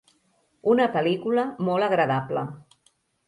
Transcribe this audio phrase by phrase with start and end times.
[0.71, 2.47] Una pel·lícula molt agradable.